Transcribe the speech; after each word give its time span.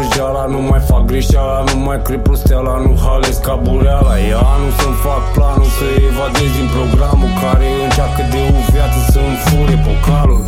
greșeala 0.00 0.46
Nu 0.46 0.60
mai 0.70 0.80
fac 0.80 1.04
greșeala, 1.04 1.64
nu 1.72 1.78
mai 1.86 2.02
cred 2.02 2.20
prosteala 2.20 2.74
Nu 2.84 2.92
hales 3.04 3.36
ca 3.36 3.54
bureala 3.62 4.14
E 4.18 4.32
anul 4.54 4.72
să-mi 4.80 4.98
fac 5.04 5.22
planul 5.34 5.70
Să 5.78 5.86
evadez 6.08 6.50
din 6.58 6.68
programul 6.76 7.32
Care 7.42 7.66
încearcă 7.84 8.22
de 8.32 8.40
o 8.56 8.60
viață 8.72 8.98
să-mi 9.12 9.38
fure 9.46 9.76
pocalul. 9.88 10.42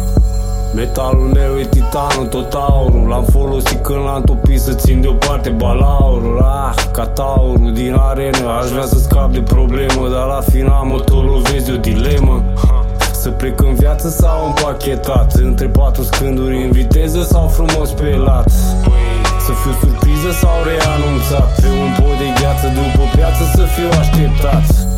Metalul 0.75 1.29
meu 1.39 1.53
e 1.63 1.65
titanul, 1.65 2.27
tot 2.27 2.53
aurul 2.53 3.09
L-am 3.09 3.25
folosit 3.25 3.83
când 3.87 4.03
l-am 4.07 4.23
topit 4.23 4.61
să 4.61 4.73
țin 4.73 5.01
deoparte 5.01 5.51
balaurul. 5.51 6.39
Ah, 6.39 6.75
ca 6.93 7.07
taurul 7.07 7.73
din 7.73 7.95
arenă 7.99 8.45
Aș 8.61 8.69
vrea 8.71 8.85
să 8.85 8.99
scap 8.99 9.33
de 9.33 9.41
problemă 9.41 10.03
Dar 10.15 10.27
la 10.27 10.41
final 10.53 10.85
mă 10.85 10.99
tot 11.01 11.25
lovezi 11.25 11.67
de 11.67 11.73
o 11.73 11.77
dilemă 11.77 12.43
să 13.23 13.31
plec 13.31 13.61
în 13.61 13.75
viață 13.75 14.09
sau 14.09 14.47
împachetat? 14.47 15.35
Între 15.35 15.67
patru 15.67 16.03
scânduri 16.03 16.63
în 16.65 16.71
viteză 16.71 17.23
sau 17.23 17.49
frumos 17.49 17.91
pe 17.91 18.17
lat 18.17 18.51
Să 19.45 19.53
fiu 19.63 19.73
surpriză 19.81 20.31
sau 20.31 20.55
reanunțat? 20.65 21.61
Pe 21.61 21.67
un 21.67 21.91
pod 21.99 22.19
de 22.19 22.41
gheață 22.41 22.67
după 22.67 23.05
piață 23.15 23.43
să 23.55 23.63
fiu 23.75 23.89
așteptat. 24.01 24.65
Bia, 24.65 24.71
să 24.71 24.92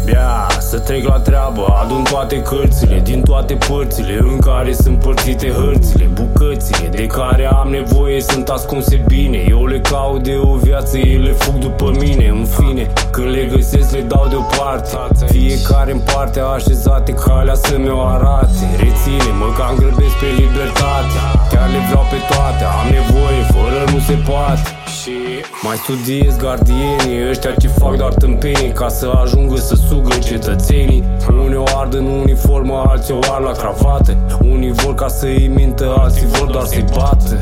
trec 0.85 1.07
la 1.07 1.19
treabă, 1.19 1.79
adun 1.83 2.03
toate 2.03 2.43
cărțile 2.43 3.01
Din 3.01 3.23
toate 3.23 3.55
părțile 3.55 4.19
în 4.19 4.39
care 4.39 4.73
sunt 4.73 4.99
părțite 4.99 5.49
hărțile 5.49 6.05
Bucățile 6.05 6.89
de 6.89 7.07
care 7.07 7.47
am 7.47 7.69
nevoie 7.69 8.21
sunt 8.21 8.49
ascunse 8.49 9.05
bine. 9.07 9.45
Eu 9.49 9.67
le 9.67 9.81
caut 9.81 10.23
de 10.23 10.37
o 10.43 10.55
viață, 10.57 10.99
ele 10.99 11.31
fug 11.31 11.55
după 11.55 11.91
mine. 12.01 12.29
În 12.29 12.45
fine, 12.45 12.93
când 13.11 13.31
le 13.31 13.45
găsesc 13.55 13.91
le 13.91 14.01
dau 14.01 14.27
deoparte. 14.29 15.25
Fiecare 15.27 15.93
în 15.93 16.01
parte 16.15 16.41
așezate 16.41 17.13
calea 17.13 17.55
să 17.55 17.75
mi-o 17.79 18.01
arate. 18.07 18.65
Reține-mă 18.77 19.49
că 19.57 19.63
am 19.69 19.75
grăbesc 19.77 20.15
pe 20.21 20.29
libertate. 20.41 21.19
Chiar 21.51 21.69
le 21.75 21.81
vreau 21.89 22.07
pe 22.13 22.19
toate, 22.31 22.65
am 22.79 22.87
nevoie, 22.99 23.43
fără 23.55 23.81
nu 23.93 23.99
se 24.09 24.17
poate 24.29 24.84
și 25.05 25.45
mai 25.63 25.77
studiez 25.77 26.37
gardienii 26.37 27.29
Ăștia 27.29 27.55
ce 27.55 27.69
fac 27.69 27.97
doar 27.97 28.13
tâmpenii 28.15 28.73
Ca 28.73 28.89
să 28.89 29.11
ajungă 29.23 29.57
să 29.57 29.75
sugă 29.89 30.15
cetățenii. 30.19 31.05
Unii 31.45 31.57
o 31.57 31.65
ard 31.77 31.95
în 31.95 32.07
uniformă, 32.07 32.85
alții 32.87 33.15
o 33.15 33.33
ard 33.33 33.45
la 33.45 33.53
cravată 33.53 34.17
Unii 34.41 34.73
vor 34.73 34.95
ca 34.95 35.09
să-i 35.09 35.51
mintă, 35.55 35.95
alții 35.99 36.27
vor 36.27 36.51
doar 36.51 36.65
să-i 36.65 36.85
bată. 36.97 37.41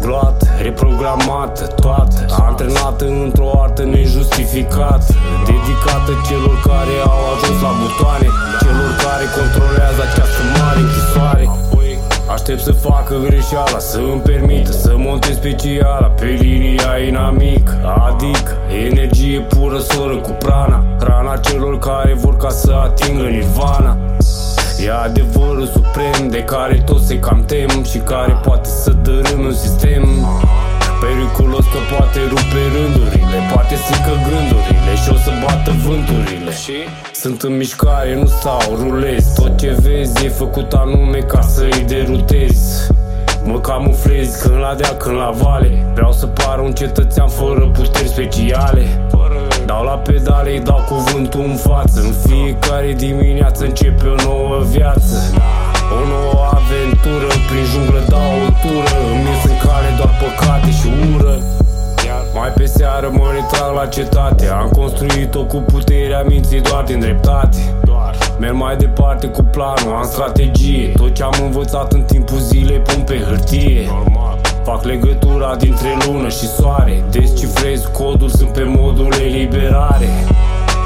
Gloată, 0.00 0.46
reprogramată, 0.62 1.66
toată 1.66 2.26
Antrenată 2.46 3.04
într-o 3.24 3.50
artă 3.62 3.84
nejustificată 3.84 5.14
Dedicată 5.46 6.12
celor 6.28 6.56
care 6.66 6.94
au 7.04 7.20
ajuns 7.34 7.47
Aștept 12.48 12.66
să 12.66 12.88
facă 12.88 13.14
greșeala, 13.26 13.78
să 13.78 13.98
îmi 13.98 14.20
permită 14.20 14.72
Să 14.72 14.94
montez 14.96 15.34
speciala 15.34 16.06
pe 16.06 16.24
linia 16.24 16.98
inamică 17.08 17.74
Adică 18.08 18.56
energie 18.86 19.40
pură 19.40 19.78
soră 19.78 20.16
cu 20.16 20.30
prana 20.30 20.84
Hrana 21.00 21.36
celor 21.36 21.78
care 21.78 22.14
vor 22.14 22.36
ca 22.36 22.48
să 22.48 22.72
atingă 22.72 23.22
nirvana. 23.22 23.96
E 24.84 24.90
adevărul 24.90 25.66
suprem 25.66 26.28
de 26.28 26.42
care 26.42 26.82
toți 26.86 27.06
se 27.06 27.18
cam 27.18 27.44
tem 27.44 27.84
Și 27.90 27.98
care 27.98 28.32
poate 28.44 28.68
să 28.68 28.90
dărâme 28.90 29.46
un 29.46 29.54
sistem. 29.54 30.04
Periculos 31.00 31.64
că 31.64 31.78
poate 31.94 32.18
rupe 32.28 32.62
rândurile 32.74 33.38
Poate 33.52 33.74
strică 33.74 34.12
gândurile 34.28 34.92
și 35.02 35.08
o 35.12 35.16
să 35.16 35.30
bată 35.44 35.72
vânturile. 35.86 36.52
Și? 36.64 36.78
Sunt 37.12 37.42
în 37.42 37.56
mișcare, 37.56 38.14
nu 38.14 38.26
stau, 38.26 38.76
rulez. 38.80 39.32
Tot 39.34 39.58
ce 39.58 39.76
vezi 39.82 40.24
e 40.24 40.28
făcut 40.28 40.72
anume 40.72 41.18
ca 41.18 41.40
să-i 41.40 41.67
derutezi 41.67 41.67
Mă 43.50 43.60
camuflez 43.60 44.34
când 44.34 44.58
la 44.58 44.74
dea, 44.74 44.96
când 44.96 45.16
la 45.16 45.30
vale. 45.30 45.70
Vreau 45.94 46.12
să 46.12 46.26
par 46.26 46.58
un 46.58 46.72
cetățean 46.72 47.28
fără 47.28 47.70
puteri 47.72 48.08
speciale. 48.08 48.84
Dau 49.66 49.84
la 49.84 49.96
pedale, 50.06 50.50
îi 50.50 50.60
dau 50.60 50.80
cuvântul 50.88 51.40
în 51.40 51.56
față. 51.56 52.00
În 52.00 52.12
fiecare 52.26 52.92
dimineață 52.92 53.64
începe 53.64 54.06
o 54.06 54.14
nouă 54.22 54.58
viață. 54.74 55.16
O 55.98 56.00
nouă 56.08 56.44
aventură, 56.60 57.30
prin 57.48 57.64
junglă 57.72 58.02
dau 58.08 58.32
o 58.46 58.48
tură. 58.62 58.96
Îmi 59.12 59.28
ies 59.28 59.44
în 59.52 59.56
cale 59.64 59.90
doar 59.98 60.14
păcate 60.22 60.70
și 60.70 60.88
ură. 61.14 61.36
Mai 62.34 62.48
pe 62.48 62.66
seară 62.66 63.08
mă 63.12 63.26
retrag 63.34 63.74
la 63.74 63.86
cetate. 63.86 64.48
Am 64.48 64.68
construit-o 64.68 65.44
cu 65.44 65.56
puterea 65.56 66.22
minții 66.22 66.60
doar 66.60 66.82
din 66.84 66.98
dreptate 66.98 67.58
Merg 68.40 68.54
mai 68.54 68.76
departe 68.76 69.26
cu 69.26 69.42
planul, 69.42 69.94
am 69.96 70.04
strategie. 70.04 70.92
Tot 70.96 71.14
ce 71.14 71.22
am 71.22 71.34
învățat 71.42 71.92
în 71.92 72.02
timpul 72.02 72.38
zilei 72.38 72.78
pun 72.78 73.02
pe 73.02 73.18
hârtie. 73.18 73.88
Fac 74.64 74.84
legătura 74.84 75.56
dintre 75.56 75.96
lună 76.06 76.28
și 76.28 76.46
soare. 76.46 77.04
Descifrez 77.10 77.84
codul, 77.92 78.28
sunt 78.28 78.48
pe 78.48 78.62
modul 78.62 79.14
eliberare. 79.24 80.08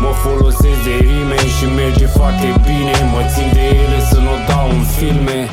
Mă 0.01 0.09
folosesc 0.09 0.85
de 0.85 0.95
rime 1.01 1.37
și 1.37 1.65
merge 1.77 2.07
foarte 2.07 2.47
bine. 2.67 2.93
Mă 3.13 3.21
țin 3.35 3.51
de 3.53 3.61
ele 3.61 4.01
să 4.11 4.19
nu 4.19 4.34
dau 4.49 4.69
în 4.69 4.83
filme. 4.97 5.49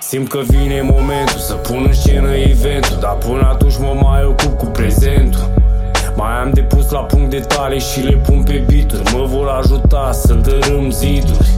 Simt 0.00 0.28
că 0.28 0.40
vine 0.46 0.80
momentul 0.82 1.38
să 1.38 1.54
pun 1.54 1.84
în 1.86 1.92
scenă 1.92 2.30
eventul. 2.34 2.96
Dar 3.00 3.14
până 3.14 3.48
atunci 3.52 3.78
mă 3.78 3.98
mai 4.02 4.24
ocup 4.24 4.58
cu 4.58 4.66
prezentul 4.66 5.57
mai 6.18 6.34
am 6.42 6.50
de 6.52 6.62
pus 6.72 6.86
la 6.90 7.02
punct 7.10 7.30
detalii 7.30 7.80
și 7.90 8.00
le 8.08 8.16
pun 8.26 8.42
pe 8.42 8.56
bituri. 8.68 9.02
Mă 9.14 9.22
vor 9.32 9.48
ajuta 9.60 10.04
să 10.12 10.32
dărâm 10.34 10.90
ziduri. 10.90 11.50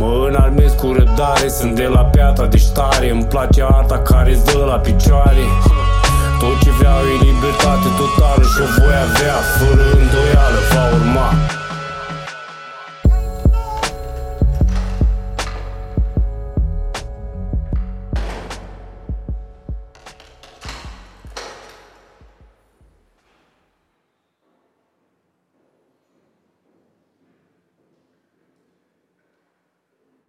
Mă 0.00 0.10
înarmez 0.28 0.72
cu 0.80 0.86
răbdare, 0.98 1.48
sunt 1.58 1.74
de 1.74 1.86
la 1.96 2.04
piata 2.12 2.46
de 2.54 2.58
ștare. 2.66 3.10
Îmi 3.10 3.28
place 3.32 3.62
arta 3.78 3.98
care 4.10 4.30
îți 4.34 4.44
dă 4.44 4.64
la 4.72 4.78
picioare. 4.86 5.44
Tot 6.40 6.56
ce 6.62 6.70
vreau 6.78 7.00
e 7.12 7.14
libertate 7.26 7.88
totală 8.02 8.42
și 8.52 8.58
o 8.64 8.68
voi 8.76 8.96
avea 9.06 9.36
Fără 9.58 9.84
îndoială, 10.00 10.59